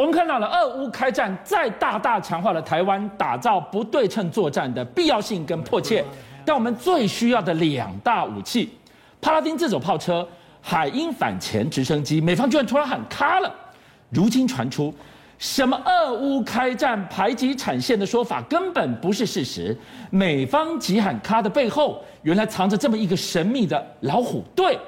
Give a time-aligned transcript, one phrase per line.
[0.00, 6.02] 我们看到了俄乌开战，再大大强化了台湾打造不对称作战的必要性跟迫切。
[6.42, 8.72] 但我们最需要的两大武器——
[9.20, 10.26] 帕拉丁自走炮车、
[10.62, 13.54] 海鹰反潜直升机，美方居然突然喊卡了。
[14.08, 14.90] 如今传出
[15.36, 19.76] 什么俄乌开战排挤产线的说法，根本不是事实。
[20.08, 24.78] 美方急喊卡的背后，原来藏着这么一个神秘的老虎队。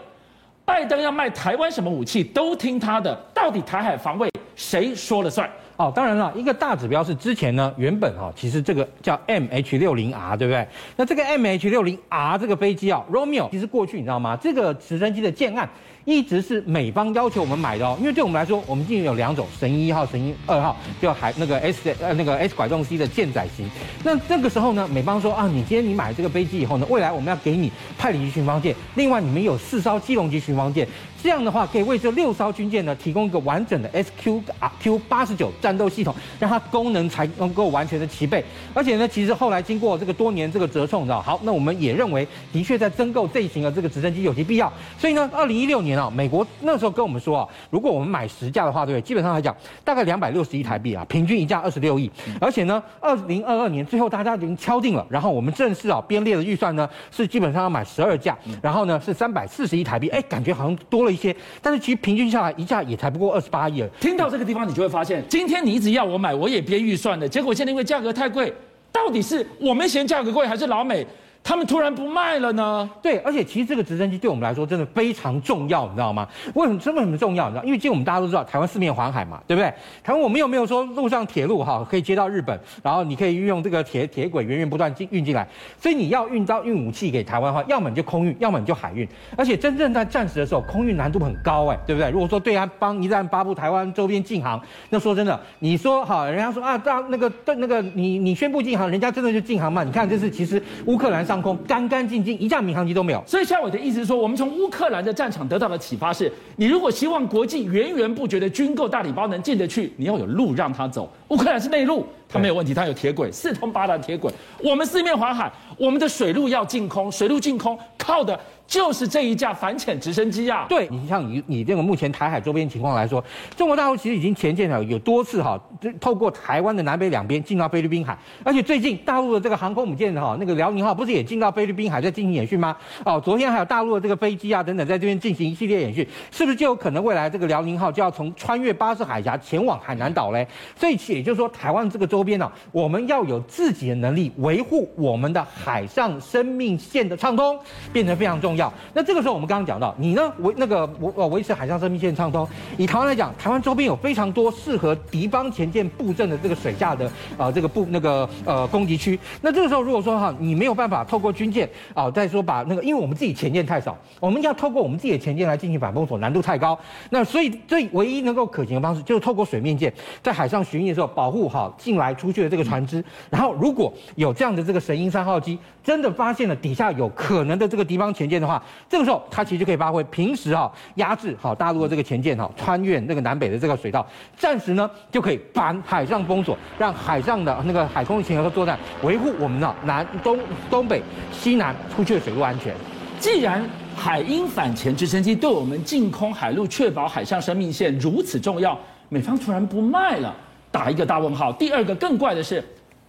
[0.64, 4.32] 拜登要卖台湾什么武器都听他的，到底台海防卫？
[4.56, 5.48] 谁说了算？
[5.76, 10.66] 哦，当然了，一个大指标是之前呢，原本哈、哦，其实这个叫 MH60R，对不对？
[10.96, 14.36] 那这个 MH60R 这个飞机啊，Romeo，其实过去你知道吗？
[14.36, 15.68] 这个直升机的建案。
[16.04, 23.70] 一直是美方要求我们买的哦，因为对我们来说，我们今年有两种神鹰一号、神鹰二号，就还那个 S 呃那个 S 拐洞 C 的舰载型。
[24.02, 30.84] 那这个时候呢，美方说啊，你今天你买这个飞机以后呢，未来我们要给你派里级巡防舰，另外你们有四艘基隆级巡防舰，
[31.22, 34.42] 这样的话可以为这六艘军舰呢提供一个完整的 SQ
[34.80, 38.44] Q 八十九战斗系统，让它功能才能够完全的齐备。
[38.74, 44.72] 而且呢，其实后来经过这个多年这个折冲，你知道，好，那我们也认为的确在增购这一型的这个直升机有其必要。
[44.98, 46.10] 所以呢，二零一六年啊。
[46.14, 49.00] 美国那时候跟我们说啊，如果我们买十架的话，对？
[49.00, 52.10] 基本上来讲，大概两百六十亿台币啊，平均一架二十六亿。
[52.40, 60.08] 而且呢，二零二二年最后大家已经敲定了，然后我们正式啊编列的预算呢是基本上要买十二架，然后呢是三百四十亿台币。
[60.08, 63.84] 哎，感觉好像多了一些，但是其实平均下来一架也才不过二十八亿。
[64.00, 68.52] 听到这个地方，你就会发现，今天你一直要我买，我也编预算的，结果现在因为价格太贵，
[68.90, 71.06] 到底是我们嫌价格贵，还是老美？
[71.44, 72.88] 他们突然不卖了呢？
[73.02, 76.26] 对，而且其实这个直升机对我们来说真的非常重要，你知道吗？
[76.54, 76.78] 为什么？
[76.78, 77.48] 这么很重要？
[77.48, 77.64] 你知道？
[77.64, 79.72] 因为今天我们大家都知道，台湾四面环海嘛，对不对？
[80.02, 85.46] 台湾我们有没有说陆上铁路哈可以接到日本，然后你可以运用这个铁铁轨源源不断进运进来？
[85.78, 89.06] 所以你要运到运武器给台湾的话，要么你就空运，要么你就海运。
[89.36, 92.10] 而且真正在战时的时候，空运难度很高哎，对不对？
[92.10, 99.82] 如果说对岸帮一旦发布台湾周边禁航，那说真的，你说哈，人家说啊，这那个对那个你你宣布禁航，人家真的就禁航嘛？
[99.82, 103.24] 你看这是其实乌克兰上上空干干净净，一架民航机都没有。
[103.26, 111.10] 所以夏伟的意思是说，我们从乌克兰的战场得到的启发是：你如果希望国际源源不绝的军购大礼包能进得去，你要有路让他走。
[111.28, 114.32] 乌克兰是内陆，它没有问题，它有铁轨，四通八达铁轨。
[114.62, 118.38] 我们四面环海，我们的水路要进空，水路进空靠的。
[118.64, 120.64] 就是这一架反潜直升机啊！
[120.66, 123.22] 对，你像你你这个目前台海周边情况来说，
[123.54, 125.60] 中国大陆其实已经前舰了有多次哈，
[126.00, 132.74] 透过台湾的南北两边进到菲律宾海，而且最近大陆的这个航空母舰哈，那个辽宁号不是也进到菲律宾海在进行演训吗？
[133.04, 140.46] 哦，昨天还有大陆的这个飞机啊等等在这边进行一系列演训，是不是就有可能未来这个辽宁号就要从穿越巴士海峡前往海南岛嘞？
[140.74, 147.58] 所以也就是说，台湾这个周周边呢，我们要有自己的能力维护我们的海上生命线的畅通，
[147.92, 148.72] 变成非常重要。
[148.94, 152.46] 那这个时候，我们刚刚讲到，你呢维那个维呃维持海上生命线畅通。
[152.76, 159.18] 以台湾来讲，台湾周边有非常多适合敌方前舰布阵的这个水下的、呃、这个布那个呃攻击区。
[159.40, 166.78] 那这个时候，如果说哈你没有办法透过军舰啊、再说把那个，因为我们自己前舰太少，我们要透过我们自己的前舰来进行反封锁，难度太高。
[167.10, 173.02] 那所以最唯一能够可行的方式，就是透过水面舰在海上巡弋的时候，保护好进来出去的这个船只。
[173.30, 184.06] 然后如果有这样的这个神鹰三号机，真的发现了底下有可能的这个敌方前舰的话，这个时候，它其实就可以发挥平时哈压制好大陆的这个前舰哈穿越那个南北的这个水道，
[184.36, 190.38] 暂时呢就可以把海上封锁，让海上的那个海空巡逻作战维护我们的南东
[190.70, 191.02] 东北
[191.32, 192.74] 西南出去的水路安全。
[193.18, 200.34] 既然海鹰反潜直升机对我们净空海陆确保海上生命线如此重要，美方突然不卖了，
[200.72, 201.52] 打一个大问号。
[201.52, 202.64] 第二个更怪的是。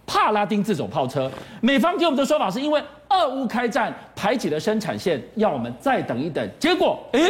[0.06, 1.30] 帕拉丁自走炮车，
[1.62, 6.46] 美方给我们的说法是因为俄乌开战排挤了生产线，要我们再等一等。
[6.58, 7.26] 结果，诶，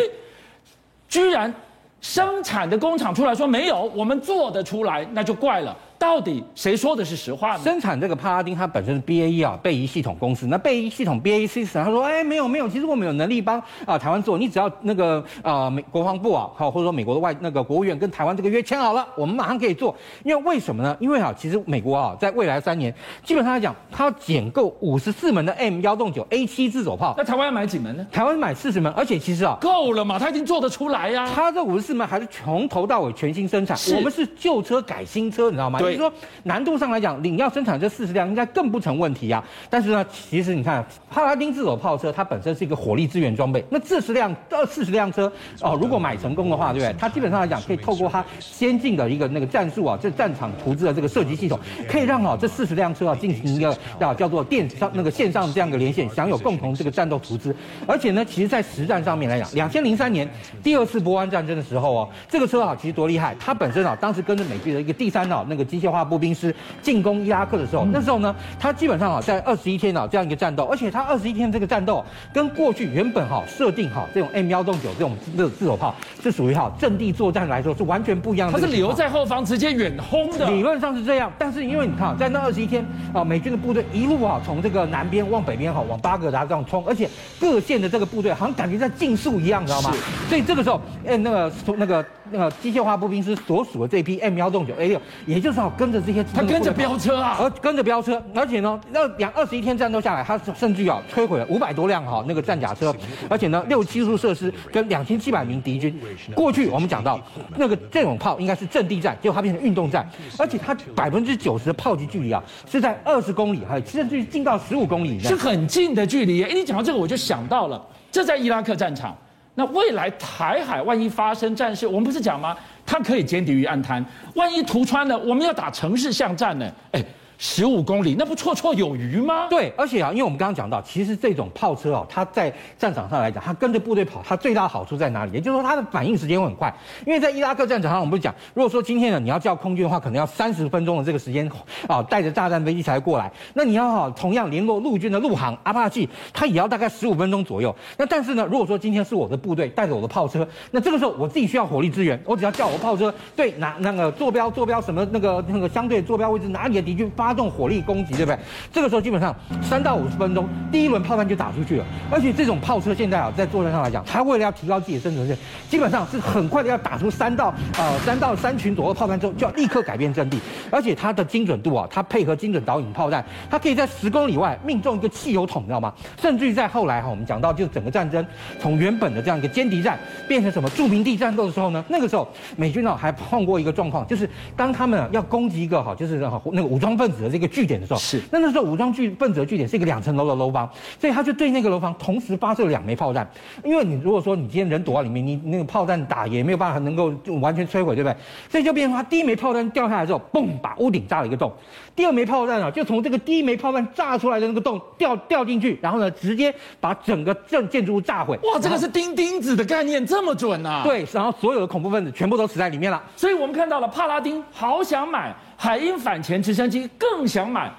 [1.08, 1.54] 居然
[2.00, 5.76] 生产的工厂出来说没有，我们做得出来，那就怪了。
[5.98, 7.62] 到底谁说的是实话呢？
[7.62, 10.46] 生产这个帕拉丁，它本身是 BAE 啊，贝仪系统公司。
[10.46, 19.94] 那贝仪系统 BAE System，他说，哎，没有没有，其实我们有能力帮啊台湾做，你只要那个啊美国防部啊，好或者说美国的外那个国务院跟台湾这个约签好了，我们马上可以做。
[20.24, 20.96] 因为为什么呢？
[21.00, 27.14] 因为啊，其实美国啊，在未来三年，基本上来讲，它要捡购五十四门的 M 幺洞九 A 七自走炮。
[27.16, 28.06] 那台湾要买几门呢？
[28.12, 31.32] 台湾买四十门，而且其实啊，够了嘛，它已经做得出来呀、啊。
[31.34, 35.78] 它这五十四门还是从头到尾全新生产，我们是旧车改新车，你知道吗？
[35.84, 36.12] 所以说
[36.44, 39.44] 难度上来讲，领要生产这四十辆应该更不成问题啊。
[39.68, 46.94] 但是呢，其实你看帕拉丁自走炮车，它本身是一个火力支援装备，那这十辆呃四十辆车哦，如果买成功的话，对不对？
[46.98, 51.58] 它基本上来讲可以透过它先进的一个那个战术啊，这战场图资的这个射击系统，
[51.88, 53.70] 可以让啊这四十辆车啊进行一个
[54.00, 57.54] 啊叫做电上那个线上这样的连线，享有共同这个战斗图资。
[57.86, 60.28] 而且呢，其实在实战上面来讲，两千零三年
[60.62, 78.60] 第二次波湾战争的时候哦，这个车啊其实多厉害，它本身啊当时跟着美军的一个第三脑那个机械化步兵师进攻伊拉克的时候，那时候呢，他基本上啊在二十一天啊这样一个战斗，而且他二十一天这个战斗跟过去原本哈设定哈这种 M 幺洞九这种这自走炮是属于哈阵地作战来说是完全不一样的。
[78.60, 87.08] 它是留在后方直接远轰的，理论上是这样，但是因为你看在那二十一天啊，美军的部队一路啊从这个南边往北边哈往巴格达这样冲，而且
[87.40, 89.92] 各线的这个部队好像感觉在竞速一样，你知道吗？
[90.28, 92.04] 所以这个时候，哎，那个那个。
[92.30, 102.94] 那个机械化步兵师所属的这批 M 幺洞九 A 六，也就是好跟着这些，他跟着飙车啊，而跟着飙车，而且呢，那两二十一天战斗下来，他甚至啊摧毁了五百多辆哈那个战甲车，
[103.28, 105.94] 而且呢六七处设施跟两千七百名敌军。
[106.34, 107.20] 过去我们讲到
[107.56, 116.42] 那个这种炮应该是阵地战，结果它变成运动战，而且它百分之九十的炮击距离啊是在二十公里，还有甚至于近到十五公里，是很近的距离。
[116.42, 117.80] 哎，你讲到这个，我就想到了，
[118.10, 119.16] 这在伊拉克战场。
[119.54, 122.56] 那未来台海万一发生战事，我们不是讲吗？
[122.84, 124.04] 它可以歼敌于暗滩，
[124.34, 126.70] 万一突穿了，我们要打城市巷战呢？
[126.92, 127.04] 哎。
[127.46, 129.48] 十五公里，那不绰绰有余吗？
[129.50, 135.32] 对，而且啊，因为我们刚刚讲到，其实这种炮车哦，它在战场上来讲，它跟着部队跑，它最大的好处在哪里？
[135.32, 136.74] 也就是说，它的反应时间会很快。
[137.06, 141.46] 因为在伊拉克战场上，我们不讲，如果说今天呢，你要叫空军的话，可能要三十分钟的这个时间
[141.86, 143.30] 啊，带着炸弹飞机才过来。
[143.52, 147.76] 那你要好同样联络陆军的陆航阿帕奇，它也要大概十五分钟左右。
[147.98, 158.14] 那但是呢，如果说今天是我的部队带着我的炮车，那这个时候我自己需要火力支援，我只要叫我炮车对哪那个坐标坐标什么那个那个相对坐标位置哪里的敌军发动火力攻击。
[158.14, 158.38] 对不对？
[158.72, 161.84] 这个时候基本上三到五十分钟，第一轮炮弹就打出去了。
[162.08, 165.36] 而且这种炮车现在啊，在作战上来讲，它为了要提高自己的生存性，
[165.68, 170.38] 基本上是很快的要打出三到呃三到三群左右炮弹之后，就要立刻改变阵地。
[170.70, 175.92] 而且它的精准度啊，它配合精准导引炮弹，它可以在十公里外命中一个汽油桶，你知道吗？
[176.22, 178.24] 甚至于在后来哈，我们讲到就是整个战争
[178.60, 179.98] 从原本的这样一个歼敌战
[180.28, 186.18] 变成什么著名地战斗的时候呢，那个时候美军啊还碰过一个状况，就是当他们要攻击一个哈，就是
[186.52, 187.98] 那个武装分子的这个据点的时候。
[187.98, 190.68] 是，那那时候武装据分子的据点是一个两层楼的楼房，
[191.00, 193.28] 所以他就对那个楼房同时发射了两枚炮弹。
[193.62, 198.16] 因为你如果说你今天人躲在里面，你那个炮弹打也没有办法能够完全摧毁，对不对？
[198.50, 201.52] 所以就变成他第一枚炮弹掉下来之后，嘣，把屋顶炸了一个洞。
[201.96, 208.36] 第二枚炮弹啊，就从这个第一枚炮弹炸出来的那个洞掉掉进去，然后呢，直接把整个建建筑物炸毁。
[208.42, 210.82] 哇，这个是钉钉子的概念，这么准啊？
[210.84, 213.00] 对，然后所有的恐怖分子全部都死在里面了。
[213.14, 217.72] 所以我们看到了帕拉丁好想买，海鹰反潜直升机更想买。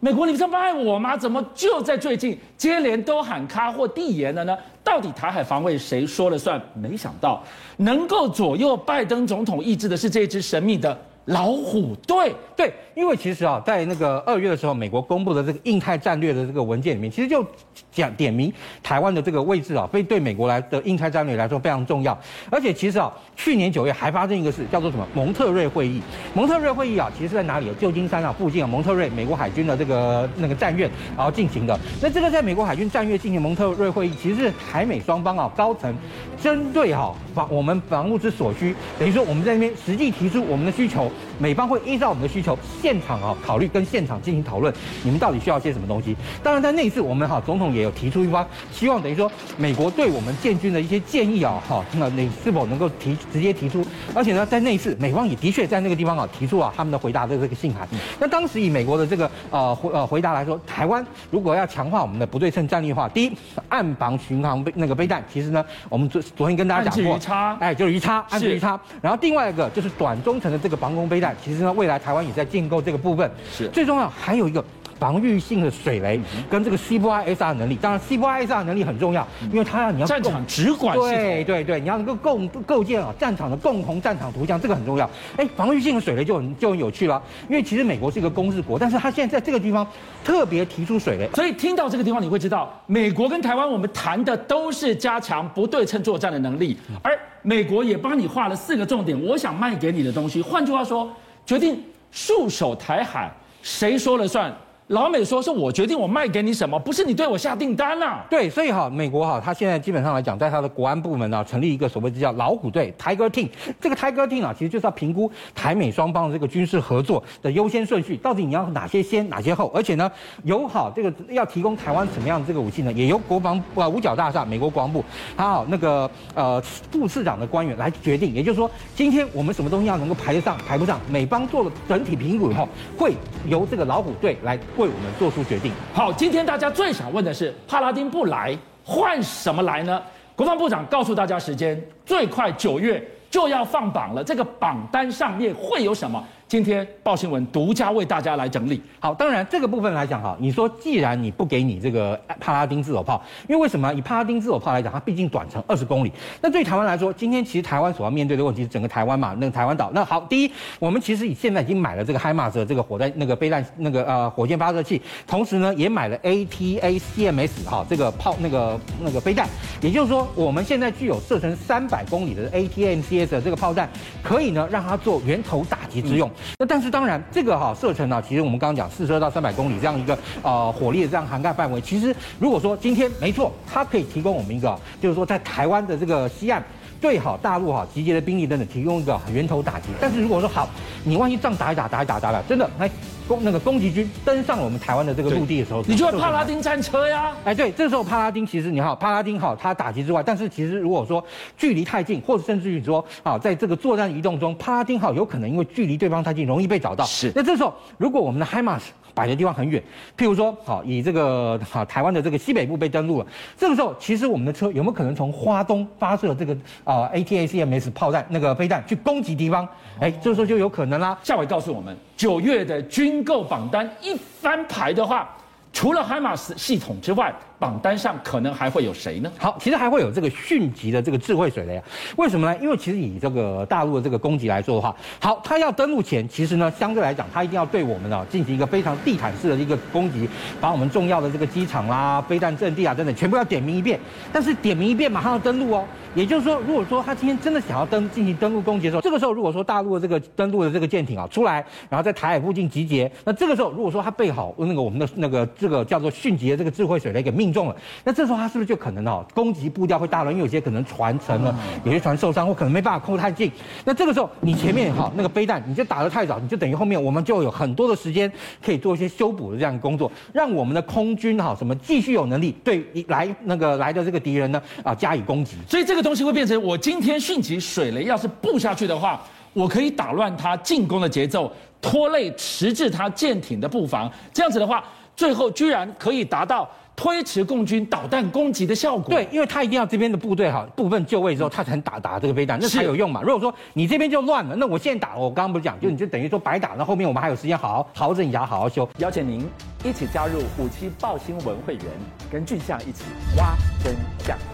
[0.00, 1.16] 美国，你这么爱我吗？
[1.16, 4.54] 怎么就在最近接连都喊卡或递延了呢？
[4.82, 6.60] 到底台海防卫谁说了算？
[6.74, 7.42] 没想到
[7.78, 10.94] 能够左右拜登总统意志的是这支神秘的
[11.24, 12.34] 老虎队。
[12.54, 17.44] 对，因为其实啊，在那个二月的时候，美国公布的这个印太战略的这个文件里面，其实就
[17.90, 18.52] 讲点名
[18.82, 22.16] 台湾的这个位置啊，非对美国来的印太战略来说非常重要。
[22.50, 26.00] 而且其实啊，去年九月还发生一个事，叫做什么蒙特瑞会议。
[26.34, 27.68] 蒙特瑞会议啊，其实是在哪里？
[27.80, 31.78] 旧金山啊附近啊，蒙特瑞美国海军的这个那个战院然后进行的。
[32.00, 35.92] 那这个在美国海军战院进行蒙特瑞会议，其实是台美双方啊高层
[36.40, 44.72] 针对哈防我们防务之所需，等于说我们在那边实际提出我们的需求，美方会依照我们的需求现场啊考虑跟现场进行讨论，
[45.02, 46.16] 你们到底需要些什么东西？
[46.42, 53.84] 当然在那一次我们哈总统也有提出一方希望，等于说美国对我们建军的一些建议啊哈，那你是否能够提直接提出？
[54.14, 57.86] 而且呢，在那一次美方也的确在那个地方啊提出了他们的回答的这个信函。
[58.18, 63.32] 那当时以美国的这个呃回呃回答来说，台湾如果要强化我们的不对称战力的话，第一
[63.68, 67.18] 暗防巡航飞那个飞弹，其实呢我们昨昨天跟大家讲过，
[67.60, 68.78] 哎就是鱼叉，岸置鱼叉。
[69.02, 73.30] 然后另外一个就是短中程的这个防空飞弹，其实呢未来台湾也在建构这个部分。
[73.50, 74.62] 是最重要还有一个。
[74.98, 76.20] 防御性的水雷
[76.50, 85.08] 跟这个 C4ISR 能力，当然 C4ISR 能力很重要，因为它要你要战场直管，对对对，你要能够构构建啊战场的共同战场图像，这个很重要。
[85.36, 89.86] 哎，防御性的水雷就很就很有趣了，因为其实美国是一个攻势国，但是他现在在这个地方
[90.24, 100.40] 特别提出水雷，所以听到这个地方你会知道，美国跟台湾我们谈的都是加强不对称作战的能力，而美国也帮你画了四个重点，我想卖给你的东西。
[100.40, 101.10] 换句话说，
[101.44, 103.30] 决定束手台海，
[103.62, 104.54] 谁说了算？
[104.88, 108.22] 老美说是我决定我卖给你什么，不是你对我下订单啊。
[108.28, 113.48] 对，所以哈，美国哈，他现在基本上来讲，在他的国安部门呢，成立一个所谓的叫老虎队 （Tiger Team）。
[113.80, 119.72] 这个 Tiger Team 啊，其实就是要评估台美双方的这个军事合作的优先顺序，到底你要哪些先，哪些后。
[119.74, 120.10] 而且呢，
[120.42, 125.02] 有好这个要提供台湾什么样的这个武器呢，也由国防部啊五角大厦美国国防部，
[125.34, 128.34] 他好那个呃副市长的官员来决定。
[128.34, 133.14] 也就是说，今天我们什么东西要能够排得上，排不上，美方做了整体评估以后，会
[133.48, 134.58] 由这个老虎队来。
[134.76, 135.72] 为我们做出决定。
[135.92, 140.00] 好，今天大家最想问的是，帕拉丁不来，换什么来呢？
[140.36, 146.22] 国防部长告诉大家，时间最快九月就要放榜了，这个榜单上面会有什么？
[146.54, 148.80] 今天报新闻独家为大家来整理。
[149.00, 153.92] 好，当然这个部分来讲哈，你说既然你不给你这个帕拉丁自走炮，因为为什么？
[153.92, 156.12] 以帕拉丁自走炮来讲，它毕竟短程二十公里。
[156.40, 159.90] 那对台湾来说，今天其实台湾所要面对的问题是整个台湾嘛，那个台湾岛。
[159.92, 169.48] 那好，第一，我们其实以现在已经买了这个海马斯的这个火弹那个飞弹那个呃火箭发射器，同时呢也买了 ATACMS 哈这个炮那个那个飞弹。
[169.80, 173.90] 也就是说，我们现在具有射程三百公里的 A T M C S 的这个炮弹，
[174.22, 176.28] 可以呢让它做源头打击之用。
[176.28, 186.62] 嗯那但是当然，这个哈射程呢，其实我们刚刚讲四十二到三百公里这样一个呃火力的这样涵盖范围，其实如果说今天没错，它可以提供我们一个，就是说在台湾的这个西岸
[187.00, 189.88] 对好大陆哈集结的兵力等等，提供一个源头打击。
[190.00, 190.68] 但是如果说好，
[191.04, 192.90] 你万一仗打一打打一打打了，真的哎。
[193.26, 197.32] 攻那个攻击军登上了我们台湾的这个陆地的时候，你就要帕拉丁战车呀！
[197.44, 201.24] 哎，对，这时候帕拉丁其实你好，帕拉丁好，它打击之外，但是其实如果说
[201.56, 207.04] 距离太近，或者甚至于说啊，在这个作战移动中，帕拉丁好有可能因为距离对方太近，容易被找到。
[207.04, 207.32] 是。
[207.34, 209.82] 那这时候如果我们的海马斯摆的地方很远，
[210.18, 219.66] 譬如说好，以这个好台湾的这个西北部被登陆了，这个时候其实我们的车有没有可能从花东发射这个啊 ATACMS 炮弹那个飞弹去攻击敌方？
[220.00, 221.16] 哎，这时候就有可能啦。
[221.22, 221.96] 夏伟告诉我们。
[222.16, 225.28] 九月的军购榜单一翻牌的话，
[225.72, 229.30] 除了海马斯系统之外，榜单上可能还会有谁呢？
[229.38, 231.84] 好，其实还会有这个迅疾的这个智慧水雷啊。
[232.16, 232.58] 为什么呢？
[232.60, 240.28] 因为其实以这个大陆的这个攻击来说的话，好，它要登陆前，其实呢，相对来讲，它一定要对我们啊进行一个非常地毯式的一个攻击，
[240.60, 243.98] 把我们重要的这个机场啦、飞弹阵地啊等等，全部要点名一遍。
[244.32, 245.84] 但是点名一遍，马上要登陆哦。
[246.14, 260.32] 也就是说，如果说他今天真的想要登进行登陆攻击的时候，这个时候如果说大陆的这个登陆的这个舰艇啊出来，然后在台海附近集结，那这个时候如果说他备好那个我们的那个这个叫做迅疾的这个智慧水雷给命中了，那这时候他是不是就可能哦攻击步调会大了？
[260.32, 263.52] 因为有些可能船沉了，有些船受伤，或可能没办法靠太近。
[263.84, 268.32] 那这个时候你前面哈那个飞弹你就打得太早，你就等于后面我们就有很多的时间
[268.64, 275.56] 可以做一些修补的这样的工作，让我们的空军哈什么继续有能力对来那个来的这个敌人呢啊加以攻击。
[275.68, 276.78] 所以这个东西会变成我。
[276.84, 279.18] 今天迅疾水雷要是布下去的话，
[279.54, 284.10] 我可以打乱他进攻的节奏，拖累迟滞他舰艇的布防。
[284.30, 284.84] 这样子的话，
[285.16, 289.14] 最后居然可以达到推迟共军导弹攻击的效果。
[289.14, 293.20] 对，因为他一定要这边的部队哈部分就位之后，他才能打打这个飞弹，那才有用嘛。
[293.22, 296.70] 如果说你这边就乱了，那我现在打，我刚刚不是讲，就你就等于说白打。
[296.78, 298.88] 那后面我们还有时间好好好整一下，好好修。
[298.98, 299.46] 邀请您
[299.84, 301.84] 一起加入五七报新闻会员，
[302.30, 303.04] 跟俊相一起
[303.36, 304.53] 挖真相。